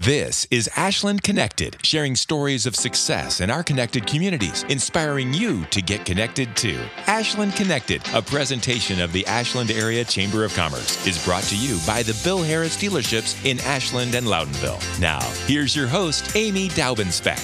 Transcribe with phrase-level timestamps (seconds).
[0.00, 5.82] This is Ashland Connected, sharing stories of success in our connected communities, inspiring you to
[5.82, 6.80] get connected too.
[7.06, 11.78] Ashland Connected, a presentation of the Ashland Area Chamber of Commerce, is brought to you
[11.86, 14.80] by the Bill Harris dealerships in Ashland and Loudonville.
[14.98, 17.36] Now, here's your host, Amy Daubenspeck.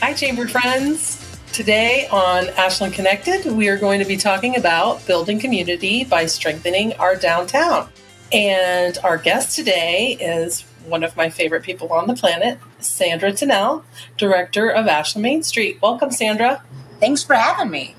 [0.00, 1.21] Hi, Chamber friends.
[1.52, 6.94] Today on Ashland Connected, we are going to be talking about building community by strengthening
[6.94, 7.90] our downtown.
[8.32, 13.84] And our guest today is one of my favorite people on the planet, Sandra Tunnell,
[14.16, 15.78] Director of Ashland Main Street.
[15.82, 16.64] Welcome, Sandra.
[17.00, 17.96] Thanks for having me.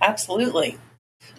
[0.00, 0.78] Absolutely.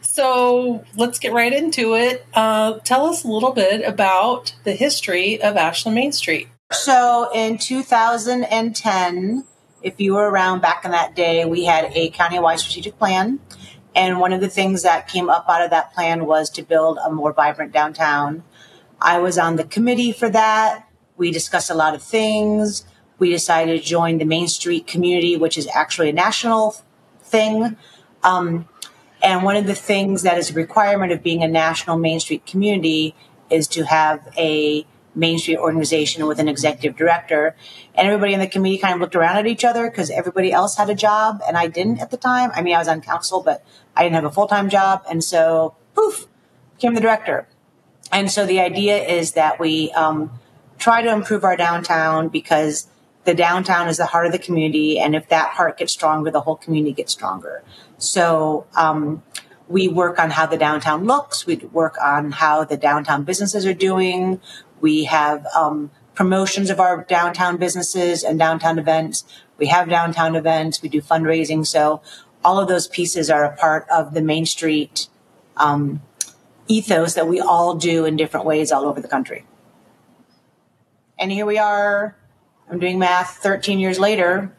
[0.02, 2.24] So let's get right into it.
[2.36, 6.50] Uh, tell us a little bit about the history of Ashland Main Street.
[6.72, 9.44] So in 2010,
[9.82, 13.40] if you were around back in that day, we had a countywide strategic plan.
[13.96, 17.00] And one of the things that came up out of that plan was to build
[17.04, 18.44] a more vibrant downtown.
[19.02, 20.88] I was on the committee for that.
[21.18, 22.86] We discussed a lot of things.
[23.18, 26.76] We decided to join the Main Street community, which is actually a national
[27.22, 27.76] thing.
[28.24, 28.68] Um,
[29.22, 32.46] and one of the things that is a requirement of being a national Main Street
[32.46, 33.16] community
[33.50, 34.86] is to have a
[35.20, 37.56] Main Street organization with an executive director.
[37.96, 40.78] And everybody in the committee kind of looked around at each other because everybody else
[40.78, 42.52] had a job and I didn't at the time.
[42.56, 43.64] I mean, I was on council, but
[43.96, 45.04] I didn't have a full time job.
[45.10, 46.28] And so, poof,
[46.76, 47.48] became the director.
[48.12, 50.32] And so the idea is that we um,
[50.78, 52.88] try to improve our downtown because
[53.26, 55.00] the downtown is the heart of the community.
[55.00, 57.64] And if that heart gets stronger, the whole community gets stronger.
[57.98, 59.22] So, um,
[59.70, 61.46] we work on how the downtown looks.
[61.46, 64.42] We work on how the downtown businesses are doing.
[64.82, 69.24] We have um, promotions of our downtown businesses and downtown events.
[69.58, 70.82] We have downtown events.
[70.82, 71.68] We do fundraising.
[71.68, 72.02] So
[72.44, 75.08] all of those pieces are a part of the Main Street
[75.56, 76.02] um,
[76.68, 79.46] ethos that we all do in different ways all over the country.
[81.20, 82.16] And here we are.
[82.72, 84.52] I'm doing math 13 years later,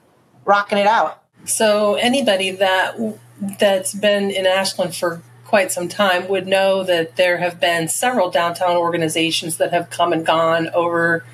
[0.44, 1.22] rocking it out.
[1.46, 2.98] So anybody that
[3.40, 8.30] that's been in Ashland for quite some time would know that there have been several
[8.30, 11.24] downtown organizations that have come and gone over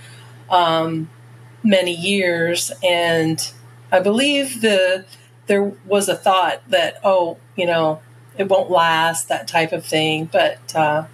[0.49, 1.11] um,
[1.63, 3.53] many years, and
[3.93, 5.05] I believe the
[5.49, 8.01] there was a thought that oh, you know,
[8.39, 10.27] it won't last, that type of thing.
[10.27, 11.07] But uh,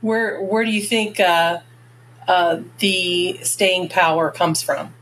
[0.00, 1.60] where where do you think uh,
[2.28, 4.94] uh, the staying power comes from?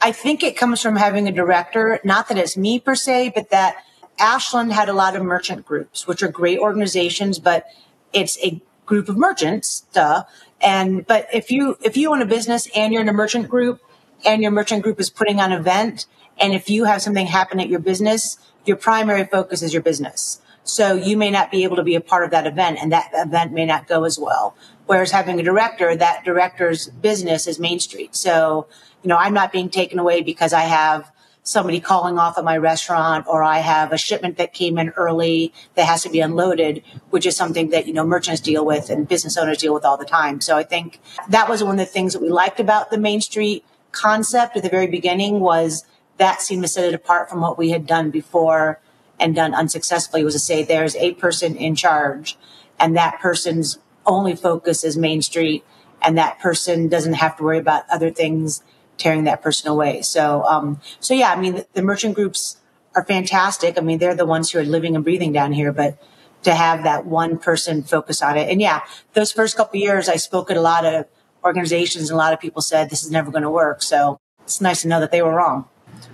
[0.00, 2.00] I think it comes from having a director.
[2.04, 3.76] Not that it's me per se, but that
[4.18, 7.66] Ashland had a lot of merchant groups, which are great organizations, but
[8.12, 10.24] it's a group of merchants, duh.
[10.60, 13.80] And but if you if you own a business and you're in a merchant group
[14.24, 16.06] and your merchant group is putting on an event,
[16.38, 20.40] and if you have something happen at your business, your primary focus is your business.
[20.64, 23.10] So you may not be able to be a part of that event and that
[23.14, 24.54] event may not go as well.
[24.86, 28.14] Whereas having a director, that director's business is Main Street.
[28.14, 28.66] So,
[29.02, 31.10] you know, I'm not being taken away because I have
[31.42, 35.52] somebody calling off at my restaurant or I have a shipment that came in early
[35.74, 39.08] that has to be unloaded, which is something that, you know, merchants deal with and
[39.08, 40.40] business owners deal with all the time.
[40.40, 43.20] So I think that was one of the things that we liked about the Main
[43.20, 45.84] Street concept at the very beginning was
[46.18, 48.78] that seemed to set it apart from what we had done before
[49.18, 52.36] and done unsuccessfully was to say there's a person in charge
[52.78, 55.64] and that person's only focus is Main Street
[56.02, 58.62] and that person doesn't have to worry about other things
[59.00, 60.02] tearing that person away.
[60.02, 62.58] So, um, so yeah, I mean, the, the, merchant groups
[62.94, 63.78] are fantastic.
[63.78, 65.98] I mean, they're the ones who are living and breathing down here, but
[66.42, 68.48] to have that one person focus on it.
[68.48, 68.82] And yeah,
[69.14, 71.06] those first couple years, I spoke at a lot of
[71.44, 73.82] organizations and a lot of people said this is never going to work.
[73.82, 75.66] So it's nice to know that they were wrong.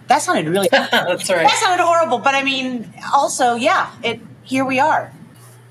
[0.09, 1.43] That sounded really, that's right.
[1.43, 2.19] That sounded horrible.
[2.19, 5.13] But I mean, also, yeah, it, here we are.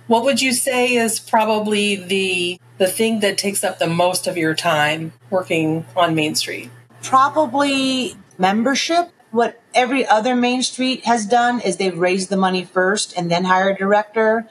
[0.07, 4.37] What would you say is probably the the thing that takes up the most of
[4.37, 6.69] your time working on Main Street?
[7.05, 9.11] Probably membership.
[9.31, 13.45] What every other Main Street has done is they've raised the money first and then
[13.45, 14.47] hire a director.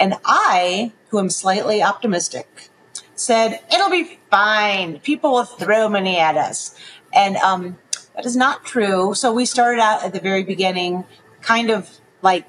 [0.00, 2.70] And I, who am slightly optimistic,
[3.14, 5.00] said, it'll be fine.
[5.00, 6.74] People will throw money at us.
[7.12, 7.78] And um,
[8.14, 9.14] that is not true.
[9.14, 11.04] So we started out at the very beginning,
[11.42, 12.46] kind of like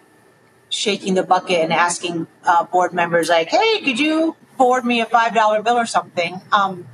[0.69, 5.05] shaking the bucket and asking uh, board members, like, hey, could you forward me a
[5.05, 6.41] $5 bill or something?
[6.51, 6.87] Um,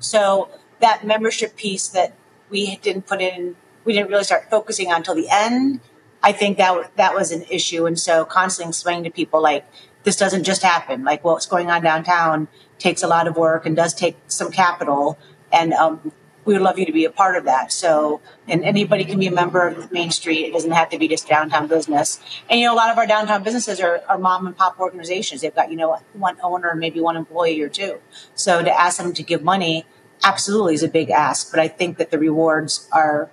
[0.00, 0.50] so
[0.84, 2.12] that membership piece that
[2.50, 5.80] we didn't put in, we didn't really start focusing on until the end.
[6.22, 9.64] I think that that was an issue, and so constantly explaining to people like
[10.02, 11.02] this doesn't just happen.
[11.02, 12.48] Like what's going on downtown
[12.78, 15.18] takes a lot of work and does take some capital,
[15.50, 16.12] and um,
[16.44, 17.72] we would love you to be a part of that.
[17.72, 20.44] So, and anybody can be a member of Main Street.
[20.44, 22.20] It doesn't have to be just downtown business.
[22.50, 25.40] And, you know, a lot of our downtown businesses are, are mom and pop organizations.
[25.40, 28.00] They've got, you know, one owner, maybe one employee or two.
[28.34, 29.86] So to ask them to give money
[30.22, 33.30] absolutely is a big ask, but I think that the rewards are,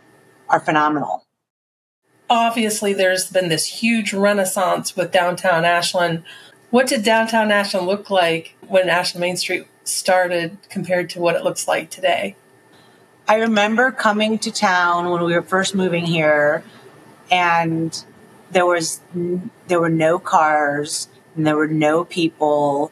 [0.50, 1.26] are phenomenal.
[2.30, 6.24] Obviously, there's been this huge renaissance with downtown Ashland.
[6.70, 11.44] What did downtown Ashland look like when Ashland Main Street started compared to what it
[11.44, 12.36] looks like today?
[13.28, 16.64] I remember coming to town when we were first moving here,
[17.30, 18.04] and
[18.52, 19.02] there was
[19.68, 22.92] there were no cars and there were no people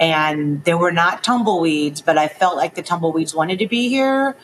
[0.00, 4.34] and there were not tumbleweeds, but I felt like the tumbleweeds wanted to be here.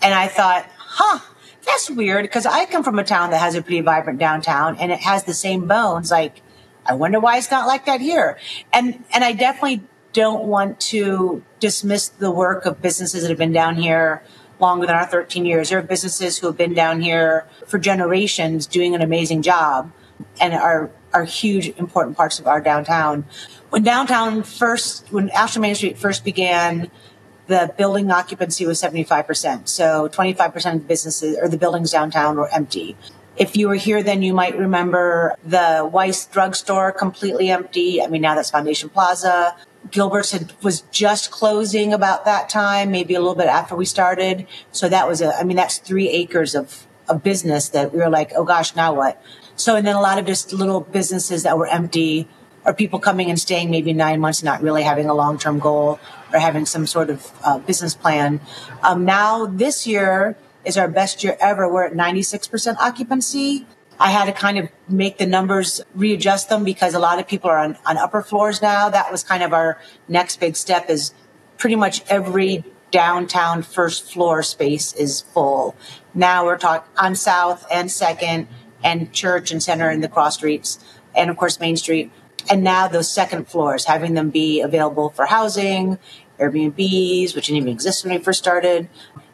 [0.00, 1.18] And I thought, huh,
[1.66, 4.92] that's weird because I come from a town that has a pretty vibrant downtown and
[4.92, 6.12] it has the same bones.
[6.12, 6.40] Like,
[6.86, 8.38] I wonder why it's not like that here.
[8.72, 13.52] And and I definitely don't want to dismiss the work of businesses that have been
[13.52, 14.22] down here
[14.60, 15.70] longer than our 13 years.
[15.70, 19.92] There are businesses who have been down here for generations doing an amazing job
[20.40, 23.24] and are, are huge, important parts of our downtown.
[23.70, 26.90] When downtown first, when Ashland Main Street first began,
[27.46, 29.68] the building occupancy was 75%.
[29.68, 32.96] So 25% of the businesses or the buildings downtown were empty.
[33.36, 38.02] If you were here then, you might remember the Weiss drugstore completely empty.
[38.02, 39.56] I mean, now that's Foundation Plaza.
[39.90, 44.46] Gilbert's had, was just closing about that time, maybe a little bit after we started.
[44.72, 48.10] So that was a, I mean, that's three acres of, of business that we were
[48.10, 49.22] like, oh gosh, now what?
[49.56, 52.28] So, and then a lot of just little businesses that were empty
[52.64, 55.98] or people coming and staying maybe nine months, not really having a long term goal
[56.32, 58.40] or having some sort of uh, business plan.
[58.82, 61.72] Um, now this year is our best year ever.
[61.72, 63.66] We're at 96% occupancy.
[63.98, 67.50] I had to kind of make the numbers readjust them because a lot of people
[67.50, 68.88] are on, on upper floors now.
[68.88, 69.78] That was kind of our
[70.08, 71.12] next big step is
[71.58, 75.76] pretty much every downtown first floor space is full.
[76.14, 78.48] Now we're talking on South and Second
[78.82, 80.78] and Church and Center and the cross streets
[81.14, 82.10] and of course Main Street.
[82.50, 85.98] And now those second floors, having them be available for housing,
[86.38, 88.88] Airbnbs, which didn't even exist when we first started,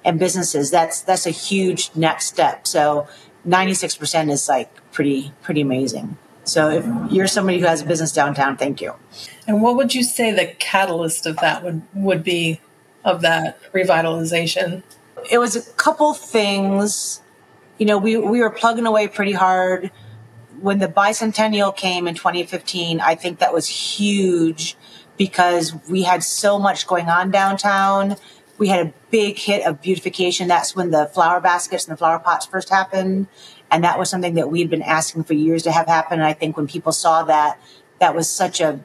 [0.05, 0.71] and businesses.
[0.71, 2.67] That's that's a huge next step.
[2.67, 3.09] So
[3.47, 6.17] 96% is like pretty, pretty amazing.
[6.45, 8.95] So if you're somebody who has a business downtown, thank you.
[9.47, 12.61] And what would you say the catalyst of that would, would be
[13.05, 14.83] of that revitalization?
[15.31, 17.21] It was a couple things.
[17.79, 19.91] You know, we, we were plugging away pretty hard.
[20.61, 24.77] When the bicentennial came in 2015, I think that was huge
[25.17, 28.17] because we had so much going on downtown
[28.59, 30.49] we had a big hit of beautification.
[30.49, 33.27] That's when the flower baskets and the flower pots first happened.
[33.71, 36.19] And that was something that we had been asking for years to have happen.
[36.21, 37.61] And I think when people saw that,
[37.99, 38.81] that was such a,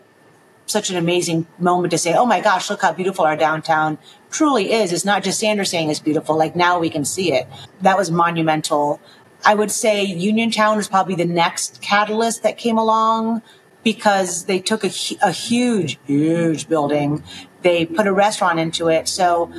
[0.66, 3.98] such an amazing moment to say, oh my gosh, look how beautiful our downtown
[4.30, 4.92] truly is.
[4.92, 6.36] It's not just Sandra's saying it's beautiful.
[6.36, 7.48] Like now we can see it.
[7.82, 9.00] That was monumental.
[9.44, 13.42] I would say Uniontown was probably the next catalyst that came along
[13.84, 14.92] because they took a,
[15.24, 17.24] a huge, huge building
[17.62, 19.08] they put a restaurant into it.
[19.08, 19.52] So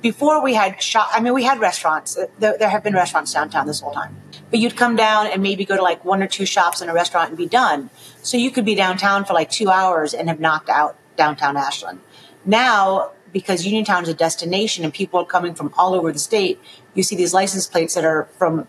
[0.00, 2.16] before we had shop, I mean, we had restaurants.
[2.16, 4.16] Uh, there, there, have been restaurants downtown this whole time,
[4.50, 6.94] but you'd come down and maybe go to like one or two shops and a
[6.94, 7.90] restaurant and be done.
[8.22, 12.00] So you could be downtown for like two hours and have knocked out downtown Ashland.
[12.44, 16.60] Now, because Uniontown is a destination and people are coming from all over the state,
[16.94, 18.66] you see these license plates that are from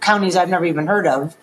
[0.00, 1.36] counties I've never even heard of.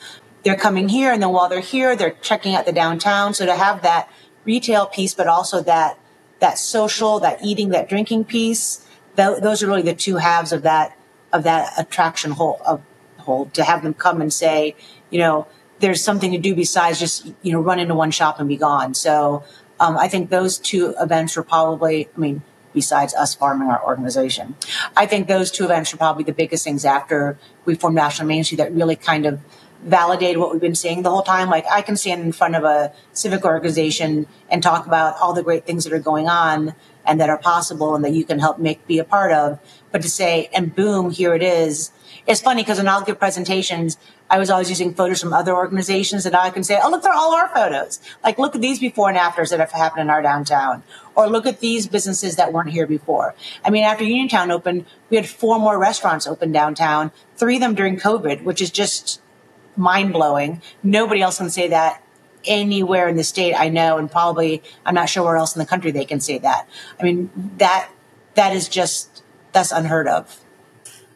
[0.43, 3.33] They're coming here, and then while they're here, they're checking out the downtown.
[3.33, 4.09] So to have that
[4.45, 5.97] retail piece, but also that
[6.39, 8.85] that social, that eating, that drinking piece.
[9.15, 10.97] Th- those are really the two halves of that
[11.31, 12.81] of that attraction whole of
[13.19, 13.45] whole.
[13.53, 14.75] To have them come and say,
[15.09, 15.47] you know,
[15.79, 18.93] there's something to do besides just you know run into one shop and be gone.
[18.93, 19.43] So
[19.79, 22.41] um, I think those two events were probably, I mean,
[22.73, 24.55] besides us farming our organization,
[24.95, 28.43] I think those two events are probably the biggest things after we formed Ashland Main
[28.43, 29.39] Street that really kind of
[29.83, 31.49] validated what we've been saying the whole time.
[31.49, 35.43] Like I can stand in front of a civic organization and talk about all the
[35.43, 36.73] great things that are going on
[37.05, 39.59] and that are possible and that you can help make be a part of.
[39.91, 41.91] But to say, and boom, here it is.
[42.25, 43.97] It's funny because when I'll give presentations,
[44.29, 47.13] I was always using photos from other organizations and I can say, oh, look, they're
[47.13, 47.99] all our photos.
[48.23, 50.83] Like, look at these before and afters that have happened in our downtown.
[51.15, 53.35] Or look at these businesses that weren't here before.
[53.63, 57.75] I mean, after Uniontown opened, we had four more restaurants open downtown, three of them
[57.75, 59.21] during COVID, which is just
[59.75, 60.61] mind blowing.
[60.81, 62.01] Nobody else can say that
[62.45, 65.65] anywhere in the state I know, and probably I'm not sure where else in the
[65.65, 66.67] country they can say that.
[66.99, 67.89] I mean, that
[68.35, 70.42] that is just that's unheard of.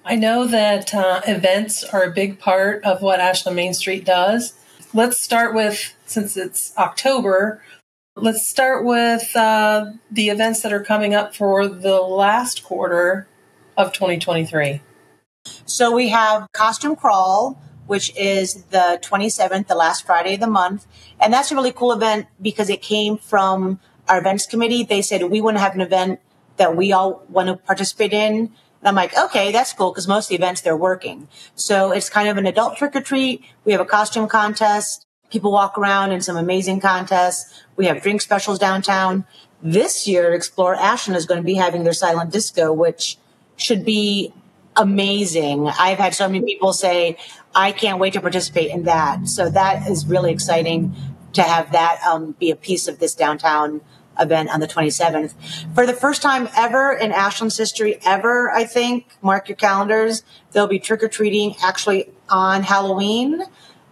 [0.09, 4.53] I know that uh, events are a big part of what Ashland Main Street does.
[4.93, 7.61] Let's start with since it's October.
[8.15, 13.27] Let's start with uh, the events that are coming up for the last quarter.
[13.75, 14.79] of 2023?
[15.65, 20.87] So we have Costume Crawl, which is the 27th, the last Friday of the month.
[21.19, 24.83] And that's a really cool event because it came from our events committee.
[24.83, 26.21] They said, we want to have an event
[26.55, 28.53] that we all want to participate in.
[28.87, 31.27] I'm like, okay, that's cool because most of the events they're working.
[31.55, 33.43] So it's kind of an adult trick or treat.
[33.65, 35.05] We have a costume contest.
[35.29, 37.63] People walk around in some amazing contests.
[37.75, 39.25] We have drink specials downtown.
[39.61, 43.17] This year, Explore Ashland is going to be having their silent disco, which
[43.57, 44.33] should be
[44.77, 45.67] amazing.
[45.67, 47.17] I've had so many people say,
[47.53, 49.27] I can't wait to participate in that.
[49.27, 50.95] So that is really exciting
[51.33, 53.81] to have that um, be a piece of this downtown
[54.19, 55.33] event on the 27th.
[55.73, 60.67] For the first time ever in Ashland's history, ever, I think, mark your calendars, there'll
[60.67, 63.43] be trick or treating actually on Halloween.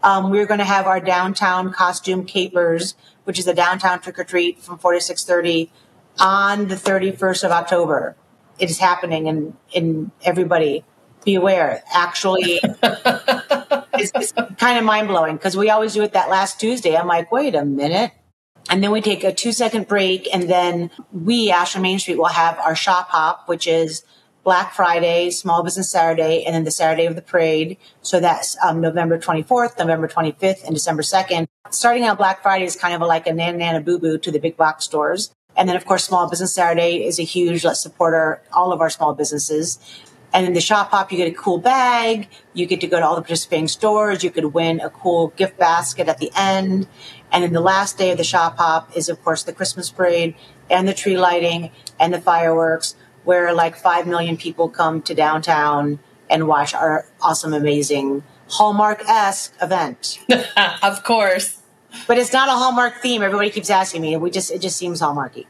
[0.04, 4.24] Um, we're going to have our downtown costume capers, which is a downtown trick or
[4.24, 5.70] treat from 4 to 6:30
[6.20, 8.16] on the 31st of October.
[8.60, 10.86] It is happening, and in everybody
[11.26, 11.84] be aware.
[11.94, 16.96] Actually, it's, it's kind of mind blowing because we always do it that last Tuesday.
[16.96, 18.12] I'm like, wait a minute.
[18.70, 22.26] And then we take a two second break, and then we, Ashland Main Street, will
[22.26, 24.04] have our shop hop, which is
[24.44, 27.78] Black Friday, Small Business Saturday, and then the Saturday of the parade.
[28.02, 31.48] So that's um, November 24th, November 25th, and December 2nd.
[31.72, 34.40] Starting out Black Friday is kind of like a nana nana boo boo to the
[34.40, 35.32] big box stores.
[35.58, 38.82] And then, of course, Small Business Saturday is a huge, let's support our, all of
[38.82, 39.80] our small businesses.
[40.34, 42.28] And in the shop hop, you get a cool bag.
[42.54, 44.22] You get to go to all the participating stores.
[44.22, 46.88] You could win a cool gift basket at the end.
[47.36, 50.36] And then the last day of the shop hop is, of course, the Christmas parade
[50.70, 56.00] and the tree lighting and the fireworks, where like 5 million people come to downtown
[56.30, 60.20] and watch our awesome, amazing Hallmark esque event.
[60.82, 61.62] of course.
[62.08, 63.22] But it's not a Hallmark theme.
[63.22, 64.16] Everybody keeps asking me.
[64.16, 65.46] We just, it just seems Hallmarky.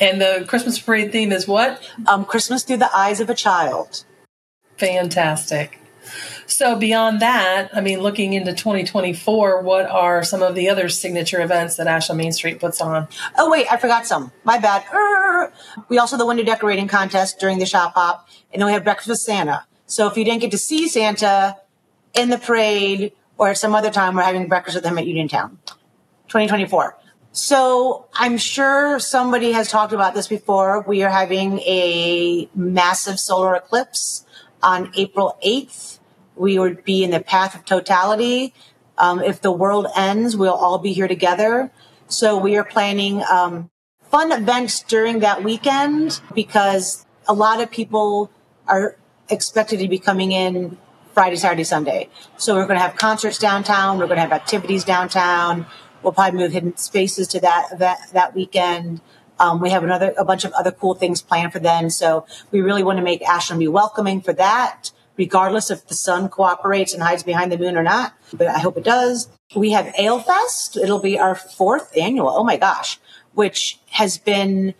[0.00, 1.80] And the Christmas parade theme is what?
[2.08, 4.04] Um, Christmas through the eyes of a child.
[4.78, 5.78] Fantastic.
[6.52, 11.40] So beyond that, I mean, looking into 2024, what are some of the other signature
[11.40, 13.08] events that Ashland Main Street puts on?
[13.38, 14.32] Oh wait, I forgot some.
[14.44, 14.84] My bad.
[15.88, 18.84] We also have the window decorating contest during the shop hop, and then we have
[18.84, 19.64] breakfast with Santa.
[19.86, 21.56] So if you didn't get to see Santa
[22.12, 25.58] in the parade or at some other time, we're having breakfast with him at Uniontown.
[26.28, 26.98] 2024.
[27.32, 30.82] So I'm sure somebody has talked about this before.
[30.82, 34.26] We are having a massive solar eclipse
[34.62, 35.98] on April 8th.
[36.36, 38.54] We would be in the path of totality.
[38.98, 41.70] Um, if the world ends, we'll all be here together.
[42.08, 43.70] So we are planning um,
[44.10, 48.30] fun events during that weekend because a lot of people
[48.66, 48.96] are
[49.28, 50.76] expected to be coming in
[51.14, 52.08] Friday, Saturday, Sunday.
[52.36, 53.98] So we're going to have concerts downtown.
[53.98, 55.66] We're going to have activities downtown.
[56.02, 59.00] We'll probably move hidden spaces to that event that weekend.
[59.38, 61.90] Um, we have another a bunch of other cool things planned for then.
[61.90, 66.28] So we really want to make Ashland be welcoming for that, regardless if the sun
[66.28, 68.14] cooperates and hides behind the moon or not.
[68.32, 69.28] But I hope it does.
[69.54, 70.76] We have Ale Fest.
[70.76, 72.30] It'll be our fourth annual.
[72.30, 72.98] Oh my gosh,
[73.34, 74.74] which has been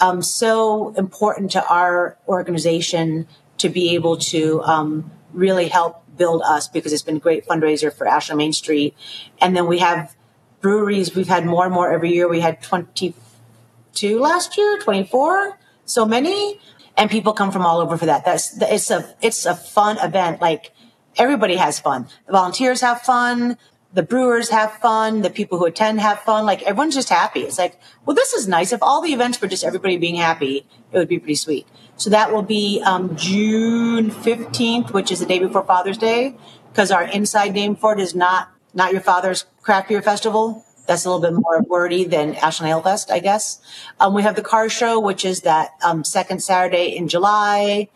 [0.00, 3.26] um, so important to our organization
[3.58, 7.92] to be able to um, really help build us because it's been a great fundraiser
[7.92, 8.94] for Ashland Main Street.
[9.40, 10.14] And then we have
[10.60, 12.28] breweries we've had more and more every year.
[12.28, 16.60] We had 22 last year, 24, so many.
[16.98, 18.24] And people come from all over for that.
[18.24, 20.40] That's, it's a, it's a fun event.
[20.40, 20.72] Like
[21.16, 22.08] everybody has fun.
[22.26, 23.56] The volunteers have fun.
[23.94, 25.22] The brewers have fun.
[25.22, 26.44] The people who attend have fun.
[26.44, 27.40] Like everyone's just happy.
[27.40, 28.72] It's like, well, this is nice.
[28.72, 31.66] If all the events were just everybody being happy, it would be pretty sweet.
[31.96, 36.36] So that will be um, June 15th, which is the day before Father's Day,
[36.70, 40.64] because our inside name for it is not not your father's craft beer festival.
[40.88, 43.60] That's a little bit more wordy than Ashland Ale Fest, I guess.
[44.00, 47.88] Um, we have the car show, which is that um, second Saturday in July.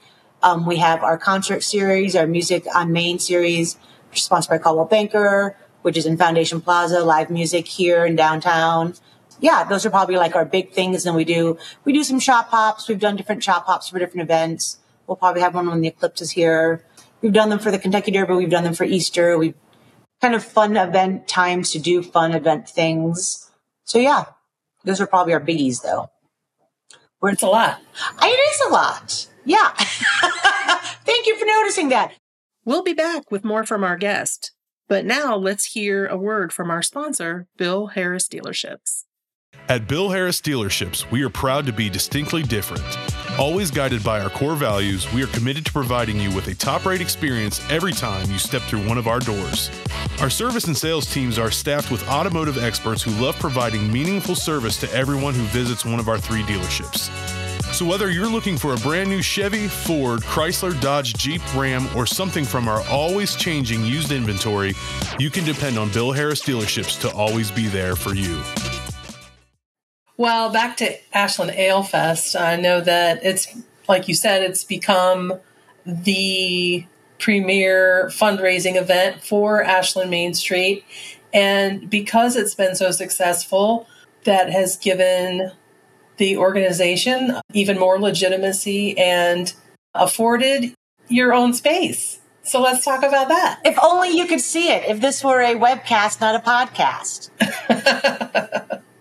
[0.43, 3.79] Um, we have our concert series, our music on Main series,
[4.13, 8.93] sponsored by Coldwell Banker, which is in Foundation Plaza, live music here in downtown.
[9.41, 11.07] Yeah, those are probably like our big things.
[11.07, 11.57] And we do
[11.87, 12.91] we do some shop hops.
[12.91, 14.81] We've done different shop hops for different events.
[15.07, 16.85] We'll probably have one when the eclipse is here.
[17.23, 18.35] We've done them for the Kentucky Derby.
[18.35, 19.39] We've done them for Easter.
[19.39, 19.55] We've
[20.23, 23.50] kind of fun event times to do fun event things.
[23.85, 24.26] So yeah,
[24.85, 26.11] those are probably our biggies though.
[27.19, 27.81] Where it's a lot.
[28.23, 29.29] It is a lot.
[29.45, 29.71] Yeah.
[31.05, 32.14] Thank you for noticing that.
[32.64, 34.52] We'll be back with more from our guest.
[34.88, 39.05] But now let's hear a word from our sponsor, Bill Harris Dealerships.
[39.69, 42.85] At Bill Harris Dealerships, we are proud to be distinctly different.
[43.39, 46.85] Always guided by our core values, we are committed to providing you with a top
[46.85, 49.71] rate experience every time you step through one of our doors.
[50.21, 54.77] Our service and sales teams are staffed with automotive experts who love providing meaningful service
[54.81, 57.11] to everyone who visits one of our three dealerships.
[57.73, 62.05] So, whether you're looking for a brand new Chevy, Ford, Chrysler, Dodge, Jeep, Ram, or
[62.05, 64.75] something from our always changing used inventory,
[65.19, 68.43] you can depend on Bill Harris dealerships to always be there for you.
[70.23, 73.49] Well, back to Ashland Ale Fest, I know that it's,
[73.88, 75.41] like you said, it's become
[75.85, 76.87] the
[77.19, 80.85] premier fundraising event for Ashland Main Street.
[81.35, 83.88] And because it's been so successful,
[84.23, 85.50] that has given
[86.19, 89.52] the organization even more legitimacy and
[89.93, 90.73] afforded
[91.09, 92.21] your own space.
[92.45, 93.61] So let's talk about that.
[93.64, 94.85] If only you could see it.
[94.88, 97.31] If this were a webcast, not a podcast.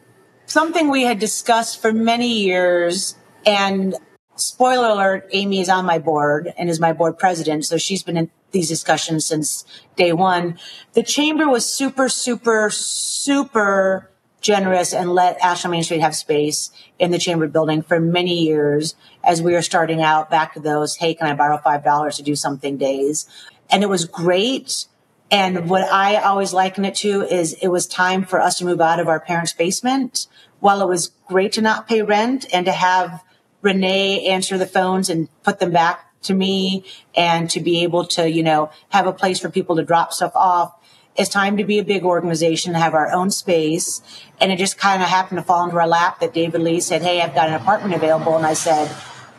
[0.51, 3.15] Something we had discussed for many years,
[3.45, 3.95] and
[4.35, 7.63] spoiler alert, Amy is on my board and is my board president.
[7.63, 9.63] So she's been in these discussions since
[9.95, 10.59] day one.
[10.91, 17.11] The chamber was super, super, super generous and let Ashland Main Street have space in
[17.11, 21.13] the chamber building for many years as we were starting out back to those, hey,
[21.13, 23.25] can I borrow $5 to do something days?
[23.69, 24.85] And it was great.
[25.31, 28.81] And what I always liken it to is it was time for us to move
[28.81, 30.27] out of our parents' basement.
[30.59, 33.23] While it was great to not pay rent and to have
[33.61, 36.83] Renee answer the phones and put them back to me
[37.15, 40.33] and to be able to, you know, have a place for people to drop stuff
[40.35, 40.75] off
[41.15, 44.01] it's time to be a big organization, have our own space.
[44.39, 47.01] And it just kind of happened to fall into our lap that David Lee said,
[47.01, 48.37] Hey, I've got an apartment available.
[48.37, 48.95] And I said,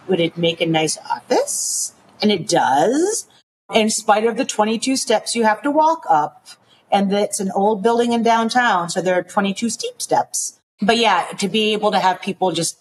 [0.08, 1.94] Would it make a nice office?
[2.20, 3.26] And it does.
[3.73, 6.47] In spite of the 22 steps you have to walk up,
[6.90, 8.90] and it's an old building in downtown.
[8.90, 10.61] So there are 22 steep steps.
[10.81, 12.78] But yeah, to be able to have people just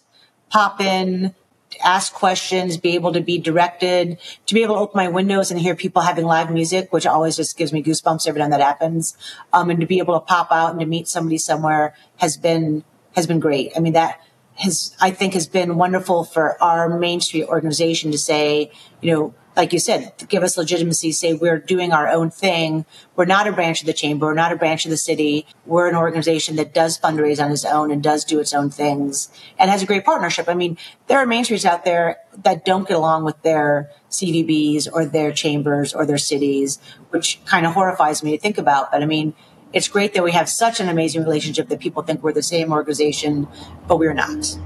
[0.50, 1.34] pop in,
[1.82, 5.58] ask questions, be able to be directed, to be able to open my windows and
[5.60, 9.16] hear people having live music, which always just gives me goosebumps every time that happens.
[9.52, 12.84] Um, and to be able to pop out and to meet somebody somewhere has been,
[13.14, 13.72] has been great.
[13.76, 14.20] I mean, that
[14.56, 18.70] has, I think has been wonderful for our Main Street organization to say,
[19.00, 22.86] you know, like you said, give us legitimacy, say we're doing our own thing.
[23.16, 24.26] We're not a branch of the chamber.
[24.26, 25.46] We're not a branch of the city.
[25.66, 29.28] We're an organization that does fundraise on its own and does do its own things
[29.58, 30.48] and has a great partnership.
[30.48, 34.88] I mean, there are main streets out there that don't get along with their CVBs
[34.90, 36.78] or their chambers or their cities,
[37.10, 38.90] which kind of horrifies me to think about.
[38.90, 39.34] But I mean,
[39.72, 42.72] it's great that we have such an amazing relationship that people think we're the same
[42.72, 43.48] organization,
[43.86, 44.58] but we're not.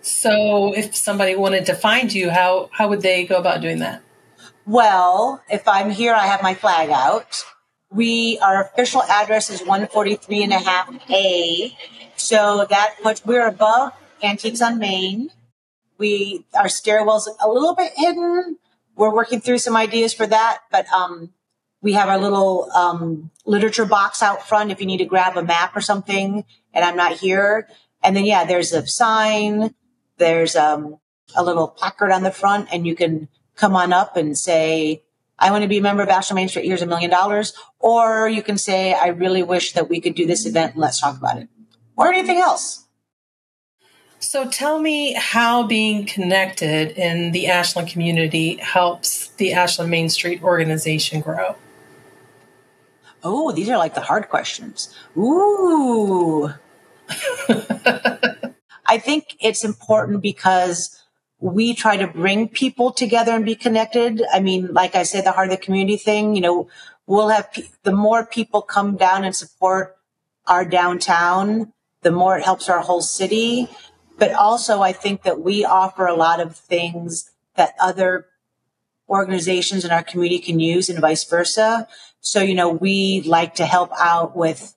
[0.00, 4.02] So, if somebody wanted to find you, how how would they go about doing that?
[4.68, 7.42] Well, if I'm here, I have my flag out.
[7.90, 11.74] We, our official address is 143 and a half A.
[12.16, 15.30] So that puts, we're above Antiques on Main.
[15.96, 18.58] We, our stairwell's a little bit hidden.
[18.94, 21.32] We're working through some ideas for that, but, um,
[21.80, 25.42] we have our little, um, literature box out front if you need to grab a
[25.42, 27.68] map or something and I'm not here.
[28.02, 29.74] And then, yeah, there's a sign.
[30.18, 30.98] There's, um,
[31.34, 35.02] a little placard on the front and you can come on up and say,
[35.38, 36.64] I want to be a member of Ashland Main Street.
[36.64, 37.52] Here's a million dollars.
[37.78, 41.16] Or you can say, I really wish that we could do this event let's talk
[41.16, 41.48] about it.
[41.96, 42.86] Or anything else.
[44.20, 50.42] So tell me how being connected in the Ashland community helps the Ashland Main Street
[50.42, 51.56] organization grow.
[53.22, 54.94] Oh, these are like the hard questions.
[55.16, 56.50] Ooh.
[58.86, 61.00] I think it's important because
[61.40, 64.22] we try to bring people together and be connected.
[64.32, 66.68] I mean, like I said, the heart of the community thing, you know,
[67.06, 69.96] we'll have pe- the more people come down and support
[70.46, 71.72] our downtown,
[72.02, 73.68] the more it helps our whole city.
[74.18, 78.26] But also, I think that we offer a lot of things that other
[79.08, 81.86] organizations in our community can use and vice versa.
[82.20, 84.74] So, you know, we like to help out with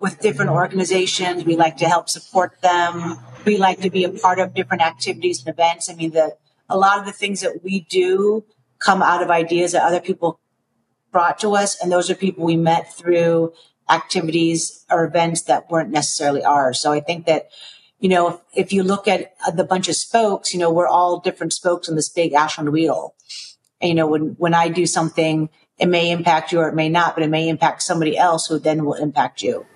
[0.00, 1.44] with different organizations.
[1.44, 5.40] We like to help support them we like to be a part of different activities
[5.40, 5.90] and events.
[5.90, 6.36] I mean, the
[6.68, 8.44] a lot of the things that we do
[8.78, 10.38] come out of ideas that other people
[11.10, 13.54] brought to us, and those are people we met through
[13.88, 16.78] activities or events that weren't necessarily ours.
[16.78, 17.48] So I think that
[18.00, 21.18] you know, if, if you look at the bunch of spokes, you know, we're all
[21.18, 23.14] different spokes on this big Ashland wheel.
[23.80, 26.88] And, you know, when, when I do something, it may impact you or it may
[26.88, 29.66] not, but it may impact somebody else who then will impact you.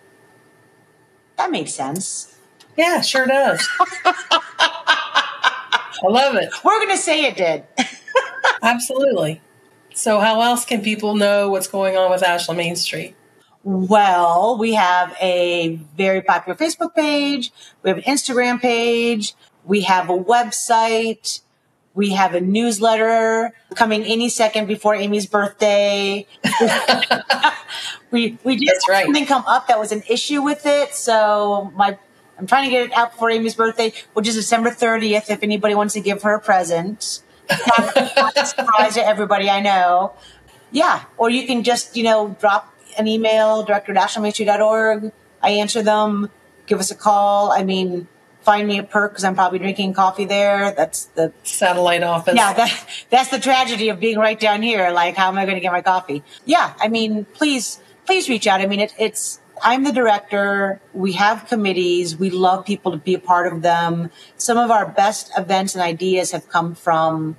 [1.43, 2.37] That makes sense.
[2.77, 3.69] Yeah, sure does.
[3.81, 4.43] I
[6.05, 6.51] love it.
[6.65, 7.65] We're going to say it did.
[8.63, 9.41] Absolutely.
[9.93, 13.17] So, how else can people know what's going on with Ashland Main Street?
[13.65, 17.51] Well, we have a very popular Facebook page.
[17.83, 19.35] We have an Instagram page.
[19.65, 21.41] We have a website.
[21.95, 26.27] We have a newsletter coming any second before Amy's birthday.
[28.11, 29.05] we we did right.
[29.05, 30.95] something come up that was an issue with it.
[30.95, 31.99] So my
[32.39, 35.31] I'm trying to get it out before Amy's birthday, which is December 30th.
[35.31, 37.03] If anybody wants to give her a present,
[38.45, 40.15] surprise to everybody I know.
[40.71, 43.95] Yeah, or you can just you know drop an email director.
[43.97, 46.31] I answer them.
[46.67, 47.53] Give us a call.
[47.53, 48.09] I mean,
[48.43, 50.73] find me a Perk because I'm probably drinking coffee there.
[50.73, 52.35] That's the satellite office.
[52.35, 54.91] Yeah, that, that's the tragedy of being right down here.
[54.91, 56.23] Like, how am I going to get my coffee?
[56.45, 58.61] Yeah, I mean, please, please reach out.
[58.61, 60.81] I mean, it, it's I'm the director.
[60.93, 62.17] We have committees.
[62.17, 64.11] We love people to be a part of them.
[64.37, 67.37] Some of our best events and ideas have come from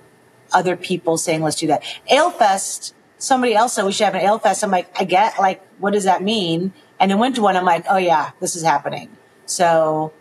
[0.54, 1.84] other people saying, let's do that.
[2.10, 4.64] Alefest, somebody else said we should have an Alefest.
[4.64, 6.72] I'm like, I get, like, what does that mean?
[7.00, 9.10] And then went to one, I'm like, oh yeah, this is happening.
[9.46, 10.14] So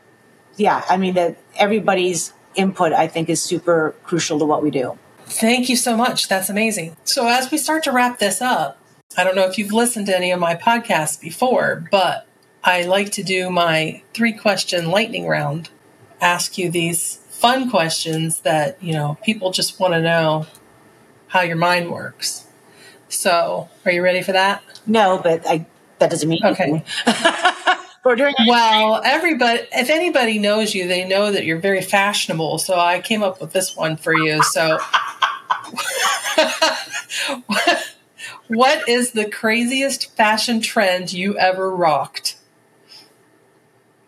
[0.57, 4.99] yeah, I mean that everybody's input I think is super crucial to what we do.
[5.25, 6.29] Thank you so much.
[6.29, 6.97] That's amazing.
[7.05, 8.79] So as we start to wrap this up,
[9.17, 12.27] I don't know if you've listened to any of my podcasts before, but
[12.65, 15.71] I like to do my three question lightning round.
[16.21, 20.47] Ask you these fun questions that, you know, people just want to know
[21.29, 22.47] how your mind works.
[23.09, 24.63] So, are you ready for that?
[24.87, 25.67] No, but I
[25.99, 26.85] that doesn't mean okay.
[28.47, 29.01] Well.
[29.05, 32.59] Everybody, if anybody knows you, they know that you're very fashionable.
[32.59, 34.43] So I came up with this one for you.
[34.43, 34.79] So,
[38.49, 42.37] what is the craziest fashion trend you ever rocked?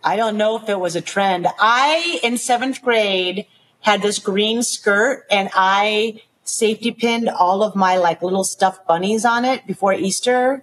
[0.03, 1.47] I don't know if it was a trend.
[1.59, 3.47] I, in seventh grade,
[3.81, 9.25] had this green skirt and I safety pinned all of my like little stuffed bunnies
[9.25, 10.63] on it before Easter.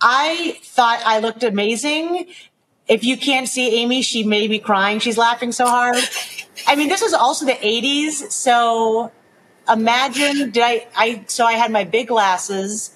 [0.00, 2.26] I thought I looked amazing.
[2.88, 4.98] If you can't see Amy, she may be crying.
[4.98, 5.96] She's laughing so hard.
[6.66, 8.30] I mean, this was also the 80s.
[8.32, 9.12] So
[9.70, 12.94] imagine, did I, I, so I had my big glasses.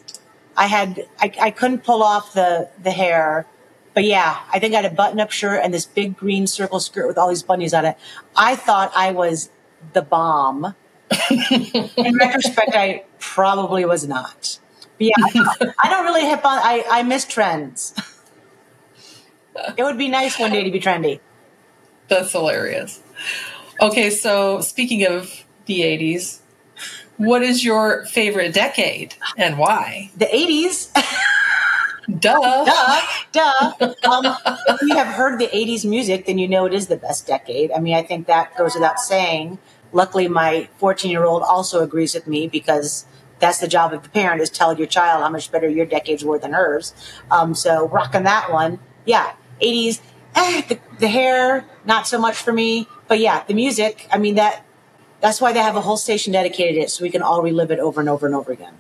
[0.57, 3.46] I had, I, I couldn't pull off the, the hair.
[3.94, 6.81] But yeah, I think I had a button up shirt and this big green circle
[6.81, 7.96] skirt with all these bunnies on it.
[8.35, 9.50] I thought I was
[9.92, 10.74] the bomb.
[11.31, 14.59] In retrospect, I probably was not.
[14.98, 16.59] But yeah, I don't really have fun.
[16.62, 17.94] I, I miss trends.
[19.76, 21.20] it would be nice one day to be trendy.
[22.08, 23.00] That's hilarious.
[23.80, 26.40] Okay, so speaking of the 80s,
[27.16, 30.10] what is your favorite decade and why?
[30.16, 30.92] The 80s.
[32.18, 32.64] Duh.
[33.32, 33.72] Duh.
[33.78, 33.94] Duh.
[34.10, 34.36] Um,
[34.68, 37.70] if you have heard the 80s music, then you know it is the best decade.
[37.72, 39.58] I mean, I think that goes without saying.
[39.92, 43.04] Luckily, my 14 year old also agrees with me because
[43.38, 46.24] that's the job of the parent is tell your child how much better your decades
[46.24, 46.94] were than hers.
[47.30, 48.78] Um, so rocking that one.
[49.04, 49.32] Yeah.
[49.62, 50.01] 80s.
[50.35, 52.88] Eh, the, the hair, not so much for me.
[53.09, 54.64] But yeah, the music, I mean, that
[55.20, 57.70] that's why they have a whole station dedicated to it so we can all relive
[57.70, 58.75] it over and over and over again.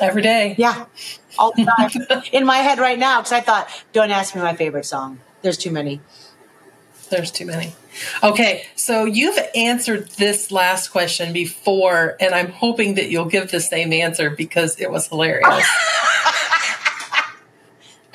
[0.00, 0.54] Every day.
[0.58, 0.86] Yeah.
[1.38, 2.22] All the time.
[2.32, 5.20] In my head right now, because I thought, don't ask me my favorite song.
[5.42, 6.00] There's too many.
[7.10, 7.74] There's too many.
[8.22, 13.60] Okay, so you've answered this last question before, and I'm hoping that you'll give the
[13.60, 15.66] same answer because it was hilarious.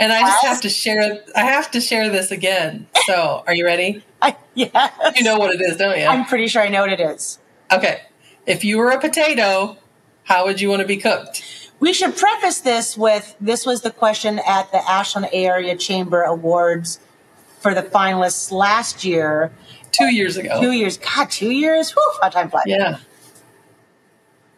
[0.04, 1.24] and I just have to share.
[1.34, 2.88] I have to share this again.
[3.06, 4.04] So, are you ready?
[4.22, 5.16] I, yes.
[5.16, 6.06] You know what it is, don't you?
[6.06, 7.40] I'm pretty sure I know what it is.
[7.72, 8.02] Okay.
[8.46, 9.78] If you were a potato,
[10.26, 11.72] how would you want to be cooked?
[11.80, 17.00] We should preface this with this was the question at the Ashland Area Chamber Awards
[17.62, 19.54] for the finalists last year.
[19.92, 20.60] Two years ago.
[20.60, 20.98] Two years.
[20.98, 21.92] God, two years?
[21.92, 22.64] Whew, how time flies.
[22.68, 23.00] Yeah.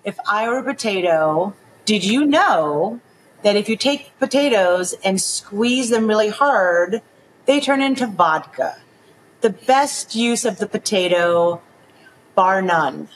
[0.03, 1.53] If I were a potato,
[1.85, 2.99] did you know
[3.45, 7.03] that if you take potatoes and squeeze them really hard,
[7.45, 8.77] they turn into vodka?
[9.41, 11.61] The best use of the potato,
[12.33, 13.07] bar none.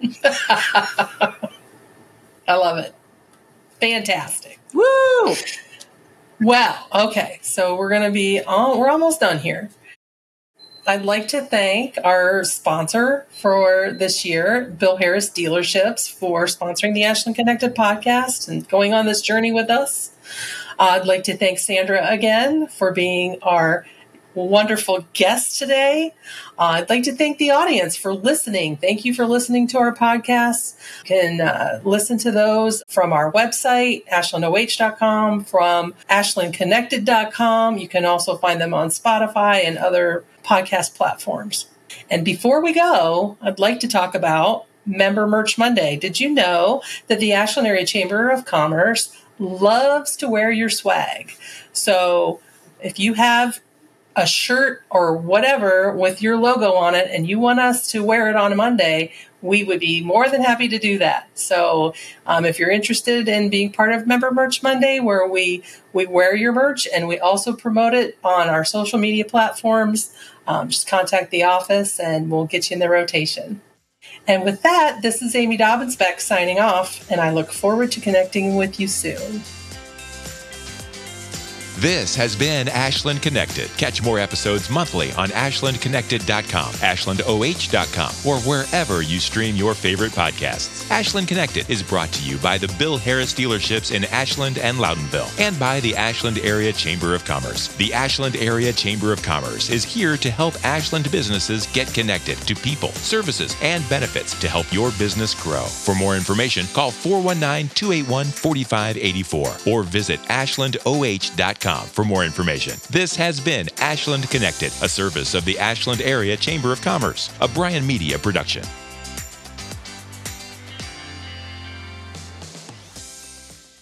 [0.24, 1.34] I
[2.48, 2.94] love it.
[3.80, 4.60] Fantastic.
[4.72, 5.34] Woo!
[6.40, 7.40] Well, okay.
[7.42, 9.68] So we're going to be all, we're almost done here.
[10.90, 17.04] I'd like to thank our sponsor for this year, Bill Harris Dealerships, for sponsoring the
[17.04, 20.10] Ashland Connected podcast and going on this journey with us.
[20.80, 23.86] I'd like to thank Sandra again for being our
[24.34, 26.14] wonderful guest today.
[26.58, 28.76] Uh, I'd like to thank the audience for listening.
[28.76, 30.76] Thank you for listening to our podcasts.
[31.00, 37.78] You can uh, listen to those from our website, ashlandoh.com, from ashlandconnected.com.
[37.78, 41.66] You can also find them on Spotify and other podcast platforms.
[42.08, 45.96] And before we go, I'd like to talk about Member Merch Monday.
[45.96, 51.32] Did you know that the Ashland Area Chamber of Commerce loves to wear your swag?
[51.72, 52.40] So
[52.82, 53.60] if you have
[54.20, 58.28] a shirt or whatever with your logo on it and you want us to wear
[58.28, 61.28] it on a Monday, we would be more than happy to do that.
[61.32, 61.94] So,
[62.26, 66.36] um, if you're interested in being part of Member Merch Monday, where we we wear
[66.36, 70.14] your merch and we also promote it on our social media platforms,
[70.46, 73.62] um, just contact the office and we'll get you in the rotation.
[74.26, 78.56] And with that, this is Amy Daubenspeck signing off, and I look forward to connecting
[78.56, 79.42] with you soon.
[81.80, 83.70] This has been Ashland Connected.
[83.78, 90.90] Catch more episodes monthly on ashlandconnected.com, ashlandoh.com, or wherever you stream your favorite podcasts.
[90.90, 95.40] Ashland Connected is brought to you by the Bill Harris dealerships in Ashland and Loudonville
[95.40, 97.68] and by the Ashland Area Chamber of Commerce.
[97.68, 102.54] The Ashland Area Chamber of Commerce is here to help Ashland businesses get connected to
[102.54, 105.62] people, services, and benefits to help your business grow.
[105.62, 112.74] For more information, call 419 281 4584 or visit ashlandoh.com for more information.
[112.90, 117.48] This has been Ashland Connected, a service of the Ashland Area Chamber of Commerce, a
[117.48, 118.62] Bryan Media production.